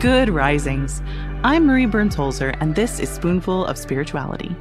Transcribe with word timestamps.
Good 0.00 0.28
risings. 0.28 1.00
I'm 1.44 1.66
Marie 1.66 1.86
Burns 1.86 2.14
Holzer, 2.14 2.54
and 2.60 2.74
this 2.74 3.00
is 3.00 3.08
Spoonful 3.08 3.64
of 3.64 3.78
Spirituality. 3.78 4.54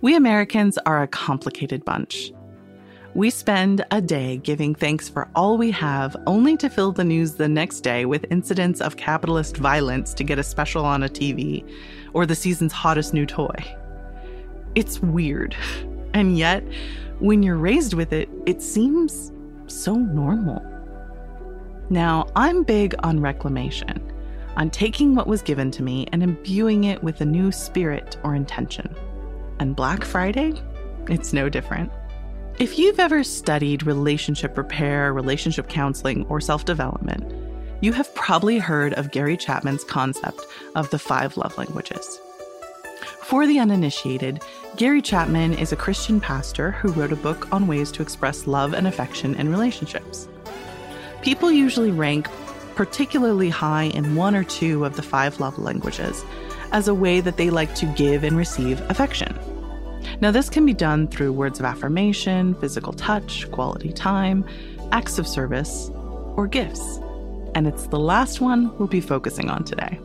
We 0.00 0.16
Americans 0.16 0.78
are 0.86 1.02
a 1.02 1.08
complicated 1.08 1.84
bunch. 1.84 2.32
We 3.12 3.28
spend 3.28 3.84
a 3.90 4.00
day 4.00 4.38
giving 4.38 4.74
thanks 4.74 5.10
for 5.10 5.28
all 5.34 5.58
we 5.58 5.70
have, 5.72 6.16
only 6.26 6.56
to 6.58 6.70
fill 6.70 6.92
the 6.92 7.04
news 7.04 7.34
the 7.34 7.48
next 7.48 7.80
day 7.80 8.06
with 8.06 8.24
incidents 8.30 8.80
of 8.80 8.96
capitalist 8.96 9.58
violence 9.58 10.14
to 10.14 10.24
get 10.24 10.38
a 10.38 10.44
special 10.44 10.86
on 10.86 11.02
a 11.02 11.08
TV 11.08 11.70
or 12.14 12.24
the 12.24 12.36
season's 12.36 12.72
hottest 12.72 13.12
new 13.12 13.26
toy. 13.26 13.54
It's 14.74 15.00
weird. 15.00 15.54
And 16.14 16.38
yet, 16.38 16.64
when 17.18 17.42
you're 17.42 17.56
raised 17.56 17.94
with 17.94 18.12
it, 18.12 18.28
it 18.46 18.62
seems 18.62 19.32
so 19.66 19.96
normal. 19.96 20.64
Now, 21.92 22.28
I'm 22.36 22.62
big 22.62 22.94
on 23.00 23.20
reclamation, 23.20 24.00
on 24.56 24.70
taking 24.70 25.16
what 25.16 25.26
was 25.26 25.42
given 25.42 25.72
to 25.72 25.82
me 25.82 26.06
and 26.12 26.22
imbuing 26.22 26.84
it 26.84 27.02
with 27.02 27.20
a 27.20 27.24
new 27.24 27.50
spirit 27.50 28.16
or 28.22 28.36
intention. 28.36 28.94
And 29.58 29.74
Black 29.74 30.04
Friday? 30.04 30.54
It's 31.08 31.32
no 31.32 31.48
different. 31.48 31.90
If 32.60 32.78
you've 32.78 33.00
ever 33.00 33.24
studied 33.24 33.82
relationship 33.86 34.56
repair, 34.56 35.12
relationship 35.12 35.68
counseling, 35.68 36.24
or 36.26 36.40
self 36.40 36.64
development, 36.64 37.24
you 37.80 37.92
have 37.92 38.14
probably 38.14 38.58
heard 38.58 38.94
of 38.94 39.10
Gary 39.10 39.36
Chapman's 39.36 39.82
concept 39.82 40.42
of 40.76 40.88
the 40.90 40.98
five 40.98 41.36
love 41.36 41.58
languages. 41.58 42.20
For 43.22 43.48
the 43.48 43.58
uninitiated, 43.58 44.42
Gary 44.76 45.02
Chapman 45.02 45.54
is 45.54 45.72
a 45.72 45.76
Christian 45.76 46.20
pastor 46.20 46.70
who 46.70 46.92
wrote 46.92 47.12
a 47.12 47.16
book 47.16 47.52
on 47.52 47.66
ways 47.66 47.90
to 47.92 48.02
express 48.02 48.46
love 48.46 48.74
and 48.74 48.86
affection 48.86 49.34
in 49.34 49.50
relationships. 49.50 50.28
People 51.22 51.52
usually 51.52 51.90
rank 51.90 52.28
particularly 52.74 53.50
high 53.50 53.84
in 53.84 54.16
one 54.16 54.34
or 54.34 54.42
two 54.42 54.86
of 54.86 54.96
the 54.96 55.02
five 55.02 55.38
love 55.38 55.58
languages 55.58 56.24
as 56.72 56.88
a 56.88 56.94
way 56.94 57.20
that 57.20 57.36
they 57.36 57.50
like 57.50 57.74
to 57.74 57.86
give 57.94 58.24
and 58.24 58.38
receive 58.38 58.80
affection. 58.90 59.38
Now, 60.22 60.30
this 60.30 60.48
can 60.48 60.64
be 60.64 60.72
done 60.72 61.08
through 61.08 61.32
words 61.32 61.60
of 61.60 61.66
affirmation, 61.66 62.54
physical 62.54 62.94
touch, 62.94 63.50
quality 63.50 63.92
time, 63.92 64.46
acts 64.92 65.18
of 65.18 65.28
service, 65.28 65.90
or 66.36 66.46
gifts. 66.46 66.98
And 67.54 67.66
it's 67.66 67.86
the 67.88 67.98
last 67.98 68.40
one 68.40 68.76
we'll 68.78 68.88
be 68.88 69.02
focusing 69.02 69.50
on 69.50 69.64
today. 69.64 70.00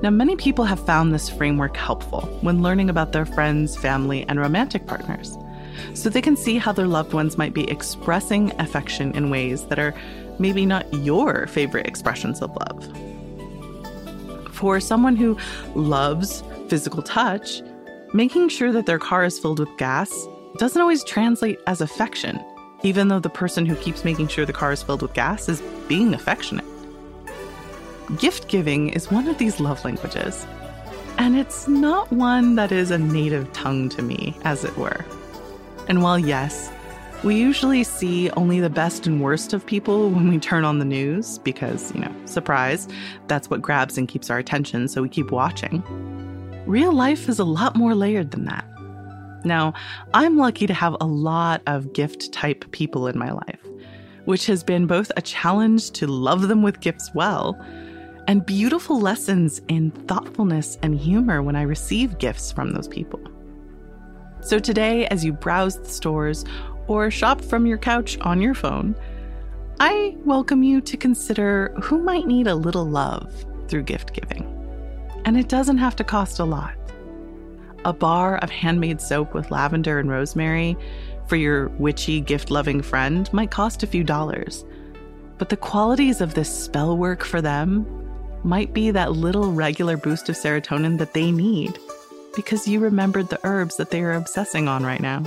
Now, 0.00 0.10
many 0.10 0.36
people 0.36 0.64
have 0.64 0.84
found 0.86 1.12
this 1.12 1.28
framework 1.28 1.76
helpful 1.76 2.20
when 2.42 2.62
learning 2.62 2.88
about 2.88 3.12
their 3.12 3.26
friends, 3.26 3.76
family, 3.76 4.24
and 4.28 4.38
romantic 4.38 4.86
partners 4.86 5.36
so 5.94 6.08
they 6.08 6.22
can 6.22 6.36
see 6.36 6.58
how 6.58 6.72
their 6.72 6.86
loved 6.86 7.12
ones 7.12 7.38
might 7.38 7.54
be 7.54 7.68
expressing 7.70 8.52
affection 8.60 9.12
in 9.16 9.30
ways 9.30 9.66
that 9.66 9.78
are 9.78 9.94
maybe 10.38 10.66
not 10.66 10.92
your 10.92 11.46
favorite 11.46 11.86
expressions 11.86 12.40
of 12.42 12.56
love. 12.56 14.54
For 14.54 14.80
someone 14.80 15.16
who 15.16 15.36
loves 15.74 16.42
physical 16.68 17.02
touch, 17.02 17.62
making 18.12 18.48
sure 18.48 18.72
that 18.72 18.86
their 18.86 18.98
car 18.98 19.24
is 19.24 19.38
filled 19.38 19.58
with 19.58 19.76
gas 19.76 20.12
doesn't 20.58 20.80
always 20.80 21.04
translate 21.04 21.58
as 21.66 21.80
affection, 21.80 22.42
even 22.82 23.08
though 23.08 23.18
the 23.18 23.28
person 23.28 23.66
who 23.66 23.76
keeps 23.76 24.04
making 24.04 24.28
sure 24.28 24.46
the 24.46 24.52
car 24.52 24.72
is 24.72 24.82
filled 24.82 25.02
with 25.02 25.12
gas 25.12 25.48
is 25.48 25.60
being 25.88 26.14
affectionate. 26.14 26.64
Gift 28.18 28.48
giving 28.48 28.90
is 28.90 29.10
one 29.10 29.26
of 29.28 29.38
these 29.38 29.60
love 29.60 29.84
languages, 29.84 30.46
and 31.18 31.36
it's 31.36 31.66
not 31.66 32.10
one 32.12 32.54
that 32.54 32.72
is 32.72 32.90
a 32.90 32.98
native 32.98 33.52
tongue 33.52 33.88
to 33.90 34.02
me, 34.02 34.36
as 34.44 34.64
it 34.64 34.76
were. 34.76 35.04
And 35.88 36.02
while, 36.02 36.18
yes, 36.18 36.70
we 37.24 37.36
usually 37.36 37.82
see 37.82 38.30
only 38.30 38.60
the 38.60 38.70
best 38.70 39.06
and 39.06 39.22
worst 39.22 39.52
of 39.52 39.64
people 39.64 40.10
when 40.10 40.28
we 40.28 40.38
turn 40.38 40.64
on 40.64 40.78
the 40.78 40.84
news 40.84 41.38
because, 41.38 41.94
you 41.94 42.00
know, 42.00 42.14
surprise, 42.24 42.88
that's 43.26 43.48
what 43.48 43.62
grabs 43.62 43.96
and 43.96 44.06
keeps 44.06 44.30
our 44.30 44.38
attention, 44.38 44.88
so 44.88 45.02
we 45.02 45.08
keep 45.08 45.30
watching. 45.30 45.82
Real 46.66 46.92
life 46.92 47.28
is 47.28 47.38
a 47.38 47.44
lot 47.44 47.76
more 47.76 47.94
layered 47.94 48.32
than 48.32 48.44
that. 48.44 48.64
Now, 49.44 49.74
I'm 50.12 50.36
lucky 50.36 50.66
to 50.66 50.74
have 50.74 50.96
a 51.00 51.06
lot 51.06 51.62
of 51.66 51.92
gift 51.92 52.32
type 52.32 52.70
people 52.72 53.06
in 53.06 53.16
my 53.16 53.30
life, 53.30 53.60
which 54.24 54.46
has 54.46 54.64
been 54.64 54.86
both 54.86 55.12
a 55.16 55.22
challenge 55.22 55.92
to 55.92 56.06
love 56.06 56.48
them 56.48 56.62
with 56.62 56.80
gifts 56.80 57.12
well 57.14 57.56
and 58.26 58.44
beautiful 58.44 59.00
lessons 59.00 59.60
in 59.68 59.92
thoughtfulness 59.92 60.78
and 60.82 60.98
humor 60.98 61.42
when 61.42 61.54
I 61.54 61.62
receive 61.62 62.18
gifts 62.18 62.50
from 62.50 62.72
those 62.72 62.88
people. 62.88 63.20
So 64.46 64.60
today, 64.60 65.08
as 65.08 65.24
you 65.24 65.32
browse 65.32 65.76
the 65.76 65.88
stores 65.88 66.44
or 66.86 67.10
shop 67.10 67.40
from 67.40 67.66
your 67.66 67.78
couch 67.78 68.16
on 68.20 68.40
your 68.40 68.54
phone, 68.54 68.94
I 69.80 70.16
welcome 70.24 70.62
you 70.62 70.80
to 70.82 70.96
consider 70.96 71.74
who 71.82 71.98
might 71.98 72.28
need 72.28 72.46
a 72.46 72.54
little 72.54 72.84
love 72.84 73.44
through 73.66 73.82
gift 73.82 74.12
giving. 74.12 74.46
And 75.24 75.36
it 75.36 75.48
doesn't 75.48 75.78
have 75.78 75.96
to 75.96 76.04
cost 76.04 76.38
a 76.38 76.44
lot. 76.44 76.76
A 77.84 77.92
bar 77.92 78.36
of 78.36 78.50
handmade 78.50 79.00
soap 79.00 79.34
with 79.34 79.50
lavender 79.50 79.98
and 79.98 80.08
rosemary 80.08 80.76
for 81.26 81.34
your 81.34 81.66
witchy, 81.70 82.20
gift 82.20 82.48
loving 82.48 82.82
friend 82.82 83.28
might 83.32 83.50
cost 83.50 83.82
a 83.82 83.88
few 83.88 84.04
dollars. 84.04 84.64
But 85.38 85.48
the 85.48 85.56
qualities 85.56 86.20
of 86.20 86.34
this 86.34 86.56
spell 86.56 86.96
work 86.96 87.24
for 87.24 87.42
them 87.42 87.84
might 88.44 88.72
be 88.72 88.92
that 88.92 89.10
little 89.10 89.50
regular 89.50 89.96
boost 89.96 90.28
of 90.28 90.36
serotonin 90.36 90.98
that 90.98 91.14
they 91.14 91.32
need 91.32 91.80
because 92.36 92.68
you 92.68 92.78
remembered 92.78 93.28
the 93.28 93.40
herbs 93.42 93.76
that 93.78 93.90
they 93.90 94.02
are 94.02 94.12
obsessing 94.12 94.68
on 94.68 94.84
right 94.84 95.00
now. 95.00 95.24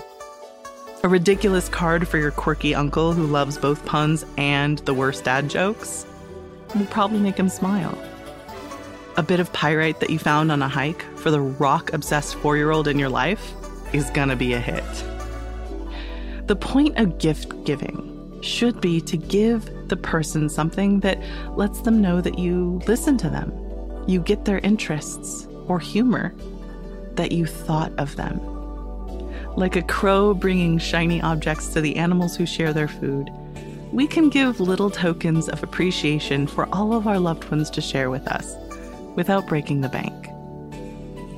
A 1.04 1.10
ridiculous 1.10 1.68
card 1.68 2.08
for 2.08 2.18
your 2.18 2.32
quirky 2.32 2.76
uncle 2.76 3.14
who 3.14 3.26
loves 3.26 3.58
both 3.58 3.86
puns 3.86 4.26
and 4.38 4.78
the 4.80 4.94
worst 4.94 5.24
dad 5.24 5.50
jokes 5.50 6.06
will 6.76 6.86
probably 6.86 7.20
make 7.20 7.38
him 7.38 7.50
smile. 7.50 7.98
A 9.18 9.24
bit 9.24 9.40
of 9.40 9.52
pyrite 9.52 10.00
that 10.02 10.12
you 10.12 10.20
found 10.20 10.52
on 10.52 10.62
a 10.62 10.70
hike 10.70 11.02
for 11.18 11.32
the 11.32 11.42
rock 11.42 11.92
obsessed 11.94 12.36
four 12.36 12.56
year 12.56 12.72
old 12.72 12.88
in 12.88 13.00
your 13.00 13.10
life 13.10 13.54
is 13.92 14.10
gonna 14.12 14.36
be 14.36 14.54
a 14.54 14.60
hit. 14.60 14.84
The 16.48 16.56
point 16.56 16.98
of 16.98 17.18
gift 17.18 17.64
giving 17.66 18.42
should 18.42 18.80
be 18.82 19.02
to 19.02 19.18
give 19.18 19.88
the 19.90 19.98
person 19.98 20.48
something 20.48 21.00
that 21.00 21.20
lets 21.58 21.82
them 21.82 22.02
know 22.02 22.22
that 22.22 22.38
you 22.38 22.82
listen 22.88 23.18
to 23.18 23.30
them, 23.30 23.52
you 24.08 24.22
get 24.22 24.46
their 24.46 24.60
interests 24.60 25.48
or 25.68 25.80
humor 25.80 26.34
that 27.20 27.34
you 27.34 27.46
thought 27.46 27.92
of 27.98 28.16
them. 28.16 28.40
Like 29.58 29.76
a 29.76 29.82
crow 29.82 30.34
bringing 30.34 30.78
shiny 30.78 31.22
objects 31.22 31.68
to 31.74 31.82
the 31.82 31.98
animals 31.98 32.38
who 32.38 32.46
share 32.46 32.72
their 32.72 32.88
food, 32.88 33.30
we 33.92 34.08
can 34.08 34.30
give 34.30 34.62
little 34.62 34.90
tokens 34.90 35.50
of 35.50 35.62
appreciation 35.62 36.48
for 36.48 36.74
all 36.74 36.94
of 36.94 37.08
our 37.08 37.20
loved 37.20 37.44
ones 37.52 37.70
to 37.72 37.82
share 37.82 38.10
with 38.10 38.26
us 38.30 38.56
without 39.18 39.48
breaking 39.48 39.82
the 39.82 39.90
bank. 39.90 40.28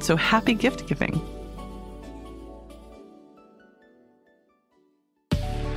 So 0.03 0.15
happy 0.15 0.53
gift 0.53 0.85
giving! 0.85 1.19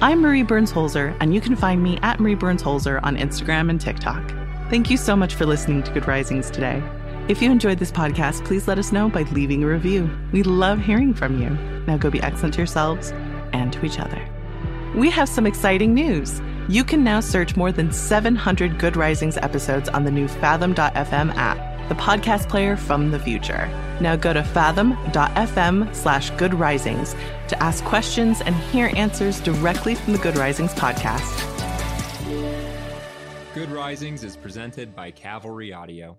I'm 0.02 0.20
Marie 0.20 0.42
Burns 0.42 0.70
Holzer, 0.70 1.16
and 1.20 1.34
you 1.34 1.40
can 1.40 1.56
find 1.56 1.82
me 1.82 1.98
at 2.02 2.20
Marie 2.20 2.34
Burns 2.34 2.62
Holzer 2.62 3.00
on 3.02 3.16
Instagram 3.16 3.70
and 3.70 3.80
TikTok. 3.80 4.22
Thank 4.68 4.90
you 4.90 4.98
so 4.98 5.16
much 5.16 5.34
for 5.34 5.46
listening 5.46 5.82
to 5.84 5.92
Good 5.92 6.06
Risings 6.06 6.50
today. 6.50 6.82
If 7.26 7.40
you 7.40 7.50
enjoyed 7.50 7.78
this 7.78 7.90
podcast, 7.90 8.44
please 8.44 8.68
let 8.68 8.78
us 8.78 8.92
know 8.92 9.08
by 9.08 9.22
leaving 9.22 9.64
a 9.64 9.66
review. 9.66 10.10
We 10.30 10.42
love 10.42 10.78
hearing 10.78 11.14
from 11.14 11.40
you. 11.40 11.48
Now 11.86 11.96
go 11.96 12.10
be 12.10 12.20
excellent 12.20 12.52
to 12.54 12.60
yourselves 12.60 13.12
and 13.54 13.72
to 13.72 13.86
each 13.86 13.98
other. 13.98 14.22
We 14.94 15.08
have 15.08 15.30
some 15.30 15.46
exciting 15.46 15.94
news. 15.94 16.42
You 16.68 16.84
can 16.84 17.02
now 17.02 17.20
search 17.20 17.56
more 17.56 17.72
than 17.72 17.92
700 17.92 18.78
Good 18.78 18.94
Risings 18.94 19.38
episodes 19.38 19.88
on 19.88 20.04
the 20.04 20.10
new 20.10 20.28
Fathom.fm 20.28 21.34
app, 21.34 21.88
the 21.88 21.94
podcast 21.94 22.50
player 22.50 22.76
from 22.76 23.10
the 23.10 23.18
future. 23.18 23.68
Now 24.02 24.16
go 24.16 24.34
to 24.34 24.44
fathom.fm 24.44 25.94
slash 25.94 26.28
good 26.32 26.52
risings 26.52 27.16
to 27.48 27.62
ask 27.62 27.82
questions 27.84 28.42
and 28.42 28.54
hear 28.54 28.92
answers 28.96 29.40
directly 29.40 29.94
from 29.94 30.12
the 30.12 30.18
Good 30.18 30.36
Risings 30.36 30.74
podcast. 30.74 31.40
Good 33.54 33.70
Risings 33.70 34.24
is 34.24 34.36
presented 34.36 34.94
by 34.94 35.10
Cavalry 35.10 35.72
Audio. 35.72 36.18